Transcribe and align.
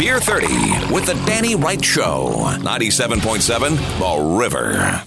Beer 0.00 0.18
30 0.18 0.46
with 0.94 1.04
the 1.04 1.22
Danny 1.26 1.54
Wright 1.54 1.84
Show. 1.84 2.30
97.7 2.60 3.98
The 3.98 4.38
River. 4.38 5.04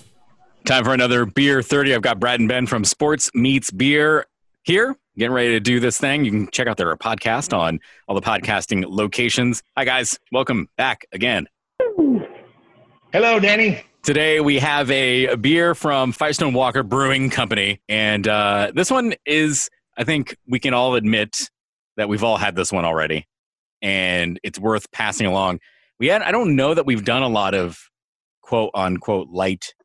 Time 0.65 0.83
for 0.83 0.93
another 0.93 1.25
Beer 1.25 1.63
30. 1.63 1.95
I've 1.95 2.03
got 2.03 2.19
Brad 2.19 2.39
and 2.39 2.47
Ben 2.47 2.67
from 2.67 2.85
Sports 2.85 3.31
Meets 3.33 3.71
Beer 3.71 4.27
here, 4.61 4.95
getting 5.17 5.33
ready 5.33 5.49
to 5.53 5.59
do 5.59 5.79
this 5.79 5.97
thing. 5.97 6.25
You 6.25 6.29
can 6.29 6.47
check 6.51 6.67
out 6.67 6.77
their 6.77 6.95
podcast 6.95 7.57
on 7.57 7.79
all 8.07 8.13
the 8.13 8.21
podcasting 8.21 8.85
locations. 8.87 9.63
Hi, 9.75 9.83
guys. 9.83 10.19
Welcome 10.31 10.69
back 10.77 11.07
again. 11.11 11.47
Hello, 13.11 13.39
Danny. 13.39 13.83
Today 14.03 14.41
we 14.41 14.59
have 14.59 14.91
a 14.91 15.33
beer 15.37 15.73
from 15.73 16.11
Firestone 16.11 16.53
Walker 16.53 16.83
Brewing 16.83 17.31
Company, 17.31 17.81
and 17.89 18.27
uh, 18.27 18.71
this 18.75 18.91
one 18.91 19.15
is, 19.25 19.71
I 19.97 20.03
think 20.03 20.37
we 20.47 20.59
can 20.59 20.75
all 20.75 20.93
admit 20.93 21.49
that 21.97 22.07
we've 22.09 22.23
all 22.23 22.37
had 22.37 22.55
this 22.55 22.71
one 22.71 22.85
already, 22.85 23.25
and 23.83 24.39
it's 24.41 24.57
worth 24.57 24.91
passing 24.91 25.27
along. 25.27 25.59
We 25.99 26.07
had, 26.07 26.23
I 26.23 26.31
don't 26.31 26.55
know 26.55 26.73
that 26.73 26.85
we've 26.87 27.03
done 27.03 27.21
a 27.21 27.27
lot 27.27 27.53
of 27.53 27.77
quote 28.41 28.71
unquote 28.73 29.29
light 29.29 29.75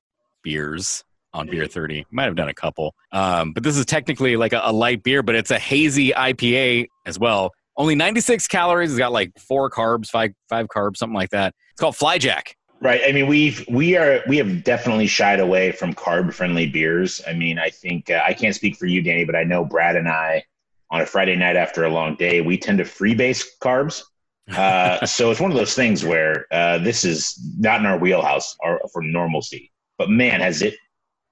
beers 0.42 1.04
on 1.34 1.48
Beer 1.48 1.66
30. 1.66 2.06
Might 2.10 2.24
have 2.24 2.36
done 2.36 2.48
a 2.48 2.54
couple, 2.54 2.94
um, 3.12 3.52
but 3.52 3.62
this 3.62 3.76
is 3.76 3.84
technically 3.84 4.36
like 4.36 4.54
a, 4.54 4.62
a 4.64 4.72
light 4.72 5.02
beer, 5.02 5.22
but 5.22 5.34
it's 5.34 5.50
a 5.50 5.58
hazy 5.58 6.12
IPA 6.12 6.86
as 7.04 7.18
well. 7.18 7.52
Only 7.76 7.94
96 7.94 8.48
calories. 8.48 8.90
It's 8.90 8.98
got 8.98 9.12
like 9.12 9.32
four 9.38 9.70
carbs, 9.70 10.06
five 10.08 10.32
five 10.48 10.66
carbs, 10.68 10.96
something 10.96 11.14
like 11.14 11.30
that. 11.30 11.54
It's 11.72 11.80
called 11.80 11.94
Flyjack. 11.94 12.54
Right. 12.80 13.00
I 13.06 13.12
mean, 13.12 13.26
we've 13.26 13.64
we 13.68 13.96
are 13.96 14.22
we 14.28 14.36
have 14.38 14.64
definitely 14.64 15.08
shied 15.08 15.40
away 15.40 15.72
from 15.72 15.94
carb 15.94 16.32
friendly 16.32 16.68
beers. 16.68 17.20
I 17.26 17.32
mean, 17.34 17.58
I 17.58 17.70
think 17.70 18.10
uh, 18.10 18.22
I 18.24 18.34
can't 18.34 18.54
speak 18.54 18.76
for 18.76 18.86
you, 18.86 19.02
Danny, 19.02 19.24
but 19.24 19.34
I 19.34 19.42
know 19.42 19.64
Brad 19.64 19.96
and 19.96 20.08
I 20.08 20.44
on 20.90 21.00
a 21.00 21.06
Friday 21.06 21.36
night 21.36 21.56
after 21.56 21.84
a 21.84 21.90
long 21.90 22.14
day, 22.16 22.40
we 22.40 22.56
tend 22.56 22.78
to 22.78 22.84
freebase 22.84 23.44
carbs. 23.62 24.02
Uh, 24.50 25.04
so 25.06 25.30
it's 25.30 25.40
one 25.40 25.50
of 25.50 25.56
those 25.56 25.74
things 25.74 26.04
where 26.04 26.46
uh, 26.50 26.78
this 26.78 27.04
is 27.04 27.38
not 27.58 27.80
in 27.80 27.86
our 27.86 27.98
wheelhouse 27.98 28.56
or 28.62 28.80
for 28.92 29.02
normalcy. 29.02 29.70
But 29.98 30.10
man, 30.10 30.40
has 30.40 30.62
it 30.62 30.74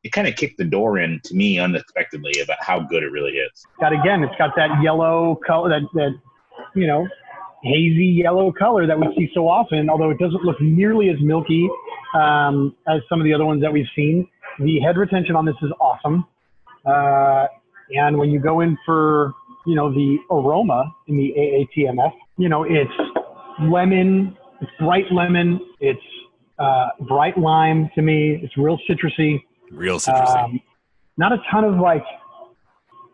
it 0.06 0.12
kind 0.12 0.28
of 0.28 0.36
kicked 0.36 0.56
the 0.56 0.64
door 0.64 0.98
in 0.98 1.20
to 1.24 1.34
me 1.34 1.58
unexpectedly 1.58 2.40
about 2.40 2.58
how 2.60 2.78
good 2.78 3.02
it 3.02 3.10
really 3.10 3.32
is. 3.32 3.66
Got 3.80 3.92
again, 3.92 4.22
it's 4.22 4.36
got 4.36 4.54
that 4.56 4.80
yellow 4.80 5.40
color, 5.44 5.68
that 5.68 5.82
that 5.94 6.12
you 6.76 6.86
know, 6.86 7.08
hazy 7.64 8.06
yellow 8.06 8.52
color 8.52 8.86
that 8.86 8.98
we 8.98 9.12
see 9.16 9.30
so 9.34 9.48
often. 9.48 9.90
Although 9.90 10.10
it 10.10 10.18
doesn't 10.18 10.44
look 10.44 10.60
nearly 10.60 11.08
as 11.10 11.16
milky 11.20 11.68
um, 12.14 12.76
as 12.86 13.00
some 13.08 13.20
of 13.20 13.24
the 13.24 13.34
other 13.34 13.44
ones 13.44 13.60
that 13.62 13.72
we've 13.72 13.88
seen. 13.96 14.28
The 14.60 14.78
head 14.80 14.96
retention 14.96 15.34
on 15.36 15.44
this 15.44 15.56
is 15.60 15.70
awesome, 15.80 16.24
uh, 16.86 17.46
and 17.90 18.16
when 18.16 18.30
you 18.30 18.38
go 18.38 18.60
in 18.60 18.78
for 18.86 19.34
you 19.66 19.74
know 19.74 19.92
the 19.92 20.18
aroma 20.30 20.94
in 21.08 21.16
the 21.16 21.34
AATMF, 21.36 22.12
you 22.38 22.48
know 22.48 22.64
it's 22.64 22.90
lemon, 23.60 24.36
it's 24.60 24.70
bright 24.78 25.10
lemon, 25.10 25.60
it's 25.80 26.00
uh, 26.58 26.88
bright 27.00 27.36
lime 27.38 27.90
to 27.94 28.02
me. 28.02 28.40
It's 28.42 28.56
real 28.56 28.78
citrusy. 28.88 29.42
Real 29.70 29.98
citrusy. 29.98 30.44
Um, 30.44 30.60
not 31.16 31.32
a 31.32 31.38
ton 31.50 31.64
of 31.64 31.78
like, 31.78 32.04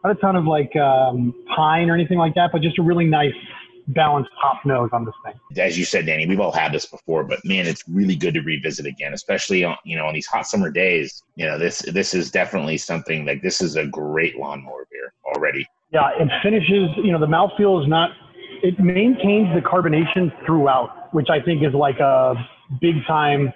not 0.04 0.16
a 0.16 0.20
ton 0.20 0.36
of 0.36 0.44
like 0.44 0.74
um, 0.76 1.34
pine 1.54 1.88
or 1.90 1.94
anything 1.94 2.18
like 2.18 2.34
that, 2.34 2.50
but 2.52 2.62
just 2.62 2.78
a 2.78 2.82
really 2.82 3.04
nice 3.04 3.34
balanced 3.88 4.30
hop 4.36 4.64
nose 4.64 4.90
on 4.92 5.04
this 5.04 5.14
thing. 5.24 5.34
As 5.56 5.78
you 5.78 5.84
said, 5.84 6.06
Danny, 6.06 6.26
we've 6.26 6.40
all 6.40 6.52
had 6.52 6.72
this 6.72 6.86
before, 6.86 7.24
but 7.24 7.44
man, 7.44 7.66
it's 7.66 7.82
really 7.88 8.16
good 8.16 8.34
to 8.34 8.40
revisit 8.40 8.86
again, 8.86 9.12
especially 9.12 9.64
on 9.64 9.76
you 9.84 9.96
know 9.96 10.06
on 10.06 10.14
these 10.14 10.26
hot 10.26 10.46
summer 10.46 10.70
days. 10.70 11.22
You 11.36 11.46
know, 11.46 11.58
this 11.58 11.80
this 11.80 12.14
is 12.14 12.30
definitely 12.30 12.78
something 12.78 13.26
like 13.26 13.42
this 13.42 13.60
is 13.60 13.76
a 13.76 13.86
great 13.86 14.36
lawnmower 14.36 14.81
beer 14.81 14.81
already. 14.81 14.81
Yeah, 15.92 16.10
it 16.18 16.28
finishes. 16.42 16.90
You 16.96 17.12
know, 17.12 17.20
the 17.20 17.26
mouthfeel 17.26 17.82
is 17.82 17.88
not. 17.88 18.10
It 18.62 18.78
maintains 18.78 19.48
the 19.54 19.60
carbonation 19.60 20.32
throughout, 20.46 21.12
which 21.12 21.28
I 21.30 21.40
think 21.40 21.62
is 21.62 21.74
like 21.74 21.98
a 21.98 22.34
big 22.80 22.94
time. 23.06 23.52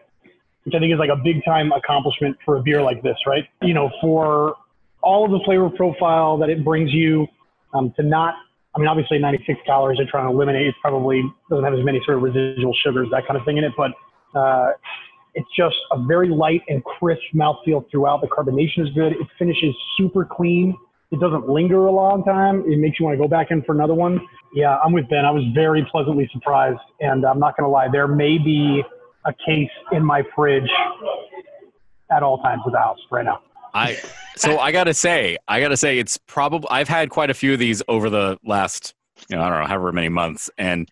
Which 0.64 0.74
I 0.74 0.80
think 0.80 0.92
is 0.92 0.98
like 0.98 1.10
a 1.10 1.20
big 1.22 1.44
time 1.44 1.70
accomplishment 1.72 2.36
for 2.44 2.56
a 2.56 2.62
beer 2.62 2.82
like 2.82 3.02
this, 3.02 3.16
right? 3.26 3.44
You 3.62 3.72
know, 3.72 3.88
for 4.00 4.56
all 5.00 5.24
of 5.24 5.30
the 5.30 5.40
flavor 5.44 5.70
profile 5.70 6.36
that 6.38 6.50
it 6.50 6.64
brings 6.64 6.92
you, 6.92 7.28
um, 7.72 7.92
to 7.96 8.02
not 8.02 8.34
I 8.76 8.78
mean, 8.78 8.88
obviously 8.88 9.18
96 9.18 9.58
calories 9.64 9.96
they're 9.96 10.06
trying 10.06 10.26
to 10.26 10.32
eliminate. 10.32 10.66
It 10.66 10.74
probably 10.82 11.22
doesn't 11.48 11.64
have 11.64 11.72
as 11.72 11.82
many 11.82 12.00
sort 12.04 12.18
of 12.18 12.22
residual 12.22 12.74
sugars, 12.84 13.08
that 13.10 13.26
kind 13.26 13.40
of 13.40 13.44
thing 13.46 13.56
in 13.56 13.64
it, 13.64 13.72
but 13.74 13.92
uh, 14.38 14.72
it's 15.34 15.48
just 15.56 15.76
a 15.92 16.02
very 16.04 16.28
light 16.28 16.60
and 16.68 16.84
crisp 16.84 17.22
mouthfeel 17.34 17.90
throughout. 17.90 18.20
The 18.20 18.26
carbonation 18.26 18.86
is 18.86 18.92
good. 18.94 19.12
It 19.12 19.26
finishes 19.38 19.74
super 19.96 20.26
clean. 20.30 20.76
It 21.12 21.20
doesn't 21.20 21.48
linger 21.48 21.86
a 21.86 21.92
long 21.92 22.24
time. 22.24 22.64
It 22.66 22.78
makes 22.78 22.98
you 22.98 23.06
want 23.06 23.16
to 23.16 23.22
go 23.22 23.28
back 23.28 23.50
in 23.50 23.62
for 23.62 23.74
another 23.74 23.94
one. 23.94 24.20
Yeah, 24.54 24.76
I'm 24.78 24.92
with 24.92 25.08
Ben. 25.08 25.24
I 25.24 25.30
was 25.30 25.44
very 25.54 25.86
pleasantly 25.90 26.28
surprised, 26.32 26.80
and 27.00 27.24
I'm 27.24 27.38
not 27.38 27.56
going 27.56 27.66
to 27.66 27.70
lie. 27.70 27.88
There 27.90 28.08
may 28.08 28.38
be 28.38 28.82
a 29.24 29.32
case 29.46 29.70
in 29.92 30.04
my 30.04 30.22
fridge 30.34 30.68
at 32.10 32.22
all 32.22 32.38
times 32.38 32.62
of 32.66 32.72
the 32.72 32.78
house 32.78 32.98
right 33.10 33.24
now. 33.24 33.40
I 33.74 33.98
so 34.36 34.58
I 34.58 34.72
gotta 34.72 34.94
say, 34.94 35.36
I 35.48 35.60
gotta 35.60 35.76
say, 35.76 35.98
it's 35.98 36.16
probably 36.26 36.68
I've 36.70 36.88
had 36.88 37.10
quite 37.10 37.28
a 37.28 37.34
few 37.34 37.52
of 37.52 37.58
these 37.58 37.82
over 37.88 38.08
the 38.08 38.38
last, 38.42 38.94
you 39.28 39.36
know, 39.36 39.42
I 39.42 39.50
don't 39.50 39.60
know, 39.60 39.66
however 39.66 39.92
many 39.92 40.08
months, 40.08 40.48
and 40.56 40.88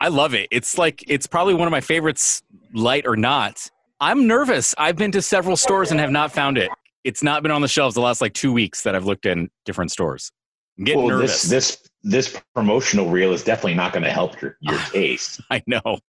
I 0.00 0.08
love 0.08 0.32
it. 0.34 0.46
It's 0.52 0.78
like 0.78 1.02
it's 1.08 1.26
probably 1.26 1.54
one 1.54 1.66
of 1.66 1.72
my 1.72 1.80
favorites, 1.80 2.42
light 2.72 3.04
or 3.06 3.16
not. 3.16 3.68
I'm 4.00 4.26
nervous. 4.26 4.74
I've 4.78 4.96
been 4.96 5.10
to 5.12 5.22
several 5.22 5.56
stores 5.56 5.90
and 5.90 5.98
have 5.98 6.10
not 6.10 6.30
found 6.30 6.58
it. 6.58 6.70
It's 7.06 7.22
not 7.22 7.44
been 7.44 7.52
on 7.52 7.62
the 7.62 7.68
shelves 7.68 7.94
the 7.94 8.00
last 8.00 8.20
like 8.20 8.34
two 8.34 8.52
weeks 8.52 8.82
that 8.82 8.96
I've 8.96 9.04
looked 9.04 9.26
in 9.26 9.48
different 9.64 9.92
stores. 9.92 10.32
I'm 10.76 10.84
getting 10.84 11.04
well, 11.04 11.10
nervous. 11.10 11.42
this 11.42 11.76
this 12.02 12.32
this 12.32 12.42
promotional 12.52 13.08
reel 13.08 13.32
is 13.32 13.44
definitely 13.44 13.74
not 13.74 13.92
going 13.92 14.02
to 14.02 14.10
help 14.10 14.42
your 14.42 14.56
your 14.60 14.76
taste. 14.92 15.40
I 15.48 15.62
know, 15.68 16.00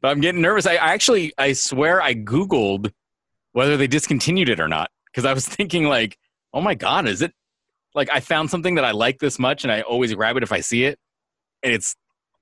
but 0.00 0.08
I'm 0.08 0.20
getting 0.20 0.40
nervous. 0.40 0.64
I, 0.64 0.74
I 0.74 0.92
actually, 0.92 1.32
I 1.36 1.54
swear, 1.54 2.00
I 2.00 2.14
googled 2.14 2.92
whether 3.50 3.76
they 3.76 3.88
discontinued 3.88 4.48
it 4.48 4.60
or 4.60 4.68
not 4.68 4.92
because 5.06 5.24
I 5.24 5.32
was 5.32 5.46
thinking 5.56 5.84
like, 5.84 6.16
oh 6.54 6.60
my 6.60 6.76
god, 6.76 7.08
is 7.08 7.20
it 7.20 7.32
like 7.96 8.08
I 8.08 8.20
found 8.20 8.48
something 8.48 8.76
that 8.76 8.84
I 8.84 8.92
like 8.92 9.18
this 9.18 9.40
much 9.40 9.64
and 9.64 9.72
I 9.72 9.80
always 9.80 10.14
grab 10.14 10.36
it 10.36 10.44
if 10.44 10.52
I 10.52 10.60
see 10.60 10.84
it, 10.84 11.00
and 11.64 11.72
it's 11.72 11.96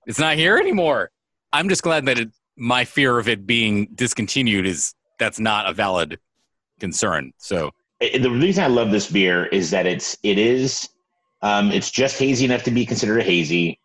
it's 0.06 0.18
not 0.18 0.36
here 0.36 0.58
anymore. 0.58 1.10
I'm 1.50 1.70
just 1.70 1.82
glad 1.82 2.04
that 2.04 2.18
it, 2.18 2.28
my 2.58 2.84
fear 2.84 3.18
of 3.18 3.26
it 3.26 3.46
being 3.46 3.88
discontinued 3.94 4.66
is 4.66 4.92
that's 5.18 5.40
not 5.40 5.66
a 5.66 5.72
valid 5.72 6.18
concern. 6.78 7.32
So 7.38 7.70
the 8.00 8.30
reason 8.30 8.64
I 8.64 8.68
love 8.68 8.90
this 8.90 9.10
beer 9.10 9.46
is 9.46 9.70
that 9.70 9.86
it's 9.86 10.16
it 10.22 10.38
is 10.38 10.88
um, 11.42 11.70
it's 11.70 11.90
just 11.90 12.18
hazy 12.18 12.44
enough 12.44 12.62
to 12.64 12.70
be 12.70 12.86
considered 12.86 13.18
a 13.20 13.24
hazy. 13.24 13.78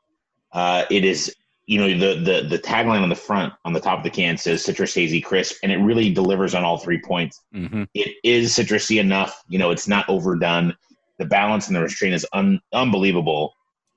Uh, 0.52 0.84
it 0.90 1.06
is 1.06 1.34
you 1.68 1.80
know 1.80 1.88
the 1.88 2.20
the 2.20 2.48
the 2.48 2.60
tagline 2.60 3.02
on 3.02 3.10
the 3.10 3.16
front 3.16 3.54
on 3.64 3.74
the 3.74 3.80
top 3.80 4.00
of 4.00 4.04
the 4.04 4.10
can 4.10 4.38
says 4.38 4.64
citrus 4.64 4.94
hazy 4.94 5.22
crisp, 5.22 5.58
and 5.64 5.72
it 5.72 5.78
really 5.78 6.14
delivers 6.14 6.54
on 6.54 6.64
all 6.64 6.78
three 6.78 7.00
points. 7.02 7.42
mhm. 7.54 7.88
It 7.94 8.16
is 8.24 8.54
citrusy 8.54 9.00
enough. 9.00 9.44
You 9.48 9.60
know, 9.60 9.72
it's 9.72 9.88
not 9.88 10.08
overdone. 10.10 10.76
The 11.20 11.26
balance 11.26 11.68
and 11.68 11.76
the 11.76 11.82
restraint 11.82 12.16
is 12.16 12.26
un- 12.34 12.60
unbelievable. 12.74 13.54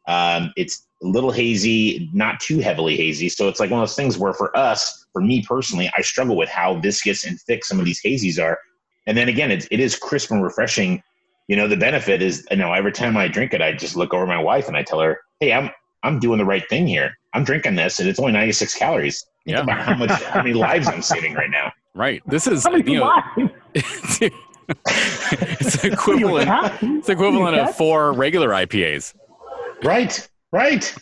Um, 0.06 0.52
it's 0.56 0.86
a 1.02 1.06
little 1.06 1.30
hazy, 1.30 2.10
not 2.12 2.38
too 2.38 2.58
heavily 2.58 2.96
hazy. 2.96 3.30
So 3.30 3.48
it's 3.48 3.58
like 3.58 3.70
one 3.70 3.80
of 3.80 3.88
those 3.88 3.96
things 3.96 4.18
where 4.18 4.34
for 4.34 4.54
us, 4.56 5.06
for 5.12 5.22
me 5.22 5.42
personally, 5.42 5.90
I 5.96 6.02
struggle 6.02 6.36
with 6.36 6.50
how 6.50 6.78
viscous 6.80 7.24
and 7.24 7.40
thick 7.40 7.64
some 7.64 7.78
of 7.78 7.86
these 7.86 8.02
hazies 8.02 8.42
are. 8.42 8.58
And 9.06 9.16
then 9.16 9.28
again, 9.28 9.50
it's, 9.50 9.66
it 9.70 9.80
is 9.80 9.96
crisp 9.96 10.30
and 10.30 10.42
refreshing. 10.42 11.02
You 11.48 11.56
know, 11.56 11.68
the 11.68 11.76
benefit 11.76 12.22
is, 12.22 12.46
you 12.50 12.56
know, 12.56 12.72
every 12.72 12.92
time 12.92 13.16
I 13.16 13.28
drink 13.28 13.52
it, 13.52 13.60
I 13.60 13.72
just 13.72 13.96
look 13.96 14.14
over 14.14 14.26
my 14.26 14.40
wife 14.40 14.66
and 14.68 14.76
I 14.76 14.82
tell 14.82 15.00
her, 15.00 15.20
"Hey, 15.40 15.52
I'm 15.52 15.70
I'm 16.02 16.18
doing 16.18 16.38
the 16.38 16.44
right 16.44 16.66
thing 16.68 16.86
here. 16.86 17.12
I'm 17.34 17.44
drinking 17.44 17.74
this, 17.76 17.98
and 18.00 18.08
it's 18.08 18.18
only 18.18 18.32
96 18.32 18.74
calories. 18.74 19.24
Think 19.44 19.56
Yeah. 19.56 19.62
about 19.62 19.80
how 19.80 19.94
much, 19.94 20.10
how 20.24 20.42
many 20.42 20.54
lives 20.54 20.86
I'm 20.88 21.02
saving 21.02 21.34
right 21.34 21.50
now. 21.50 21.72
right. 21.94 22.22
This 22.26 22.46
is 22.46 22.64
How 22.64 22.70
many 22.72 22.92
you 22.92 23.00
know, 23.00 23.06
lives? 23.36 23.52
it's 24.86 25.84
equivalent. 25.84 26.48
It's 26.82 27.08
equivalent 27.08 27.56
of 27.56 27.74
four 27.76 28.12
regular 28.12 28.50
IPAs. 28.50 29.14
Right, 29.82 30.26
right. 30.52 30.94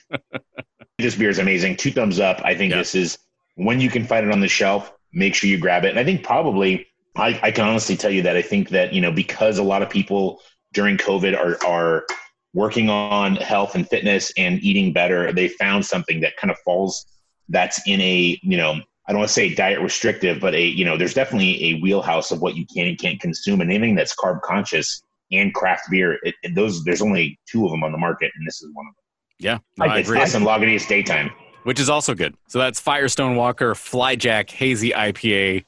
this 0.98 1.14
beer 1.16 1.30
is 1.30 1.38
amazing. 1.38 1.76
Two 1.76 1.90
thumbs 1.92 2.18
up. 2.18 2.40
I 2.44 2.54
think 2.56 2.72
Yeah. 2.72 2.78
this 2.78 2.94
is 2.94 3.18
when 3.56 3.80
you 3.80 3.90
can 3.90 4.04
find 4.04 4.26
it 4.26 4.32
on 4.32 4.40
the 4.40 4.48
shelf. 4.48 4.92
Make 5.12 5.34
sure 5.34 5.48
you 5.50 5.58
grab 5.58 5.84
it. 5.84 5.90
And 5.90 5.98
I 5.98 6.04
think 6.04 6.24
probably, 6.24 6.86
I, 7.16 7.38
I 7.42 7.50
can 7.50 7.66
honestly 7.66 7.96
tell 7.96 8.10
you 8.10 8.22
that 8.22 8.36
I 8.36 8.42
think 8.42 8.70
that 8.70 8.92
you 8.92 9.00
know 9.00 9.12
because 9.12 9.58
a 9.58 9.62
lot 9.62 9.82
of 9.82 9.90
people 9.90 10.40
during 10.72 10.96
COVID 10.96 11.36
are 11.36 11.58
are 11.66 12.06
working 12.54 12.88
on 12.90 13.36
health 13.36 13.74
and 13.74 13.88
fitness 13.88 14.32
and 14.36 14.62
eating 14.62 14.92
better. 14.92 15.32
They 15.32 15.48
found 15.48 15.84
something 15.84 16.20
that 16.20 16.36
kind 16.36 16.50
of 16.50 16.56
falls 16.64 17.04
that's 17.48 17.80
in 17.86 18.00
a 18.00 18.38
you 18.42 18.56
know 18.56 18.80
I 19.06 19.12
don't 19.12 19.18
want 19.18 19.28
to 19.28 19.34
say 19.34 19.54
diet 19.54 19.80
restrictive, 19.80 20.40
but 20.40 20.54
a 20.54 20.64
you 20.66 20.84
know 20.84 20.96
there's 20.96 21.14
definitely 21.14 21.62
a 21.64 21.80
wheelhouse 21.80 22.30
of 22.30 22.40
what 22.40 22.56
you 22.56 22.64
can 22.74 22.86
and 22.86 22.98
can't 22.98 23.20
consume, 23.20 23.60
and 23.60 23.70
anything 23.70 23.94
that's 23.94 24.14
carb 24.16 24.40
conscious 24.42 25.02
and 25.32 25.52
craft 25.54 25.84
beer. 25.90 26.18
It, 26.22 26.34
it- 26.42 26.54
those 26.54 26.82
there's 26.84 27.02
only 27.02 27.38
two 27.46 27.64
of 27.66 27.70
them 27.70 27.84
on 27.84 27.92
the 27.92 27.98
market, 27.98 28.30
and 28.36 28.46
this 28.46 28.62
is 28.62 28.70
one 28.72 28.86
of 28.86 28.94
them. 28.94 29.02
Yeah, 29.38 29.58
no, 29.76 29.84
I 29.92 29.96
I 29.96 29.98
It's 29.98 30.08
agree. 30.08 30.20
this 30.20 30.34
and 30.34 30.46
Lagunitas 30.46 30.88
Daytime. 30.88 31.30
Which 31.64 31.78
is 31.78 31.88
also 31.90 32.14
good. 32.14 32.34
So 32.48 32.58
that's 32.58 32.80
Firestone 32.80 33.36
Walker 33.36 33.74
Flyjack 33.74 34.50
Hazy 34.50 34.90
IPA. 34.90 35.64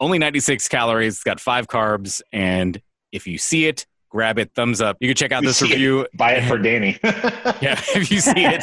Only 0.00 0.18
96 0.18 0.68
calories. 0.68 1.14
It's 1.14 1.22
got 1.24 1.40
five 1.40 1.68
carbs. 1.68 2.20
And 2.32 2.80
if 3.12 3.26
you 3.26 3.38
see 3.38 3.66
it, 3.66 3.86
grab 4.10 4.38
it. 4.38 4.52
Thumbs 4.54 4.80
up. 4.80 4.96
You 5.00 5.08
can 5.08 5.16
check 5.16 5.32
out 5.32 5.42
You 5.42 5.48
this 5.48 5.58
see 5.58 5.66
it. 5.66 5.70
review. 5.72 6.06
Buy 6.14 6.32
it 6.32 6.46
for 6.48 6.58
Danny. 6.62 6.98
Yeah, 7.02 7.80
if 7.94 8.10
you 8.10 8.20
see 8.20 8.44
it, 8.44 8.60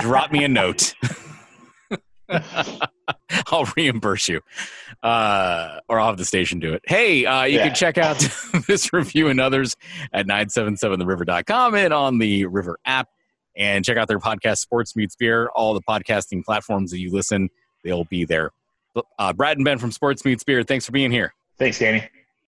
drop 0.00 0.30
me 0.32 0.44
a 0.44 0.48
note. 0.48 0.94
I'll 3.50 3.66
reimburse 3.76 4.28
you, 4.28 4.42
uh, 5.02 5.80
or 5.88 5.98
I'll 5.98 6.08
have 6.08 6.18
the 6.18 6.24
station 6.26 6.58
do 6.60 6.74
it. 6.74 6.82
Hey, 6.86 7.24
uh, 7.24 7.44
you 7.44 7.56
Yeah. 7.58 7.66
can 7.68 7.74
check 7.74 7.96
out 7.96 8.18
this 8.66 8.92
review 8.92 9.28
and 9.28 9.40
others 9.40 9.74
at 10.12 10.26
977theriver.com 10.26 11.74
and 11.74 11.94
on 11.94 12.18
the 12.18 12.44
River 12.46 12.78
app. 12.84 13.08
And 13.56 13.84
check 13.84 13.96
out 13.96 14.06
their 14.08 14.18
podcast, 14.18 14.58
Sports 14.58 14.94
Meets 14.94 15.16
Beer. 15.16 15.48
All 15.54 15.72
the 15.74 15.80
podcasting 15.82 16.44
platforms 16.44 16.90
that 16.90 17.00
you 17.00 17.10
listen, 17.10 17.48
they'll 17.82 18.04
be 18.04 18.24
there. 18.24 18.50
Uh, 19.18 19.32
Brad 19.32 19.56
and 19.58 19.64
Ben 19.64 19.78
from 19.78 19.92
Sports 19.92 20.24
Meets 20.24 20.44
Beer, 20.44 20.62
thanks 20.62 20.86
for 20.86 20.92
being 20.92 21.10
here. 21.10 21.34
Thanks, 21.58 21.78
Danny. 21.78 22.08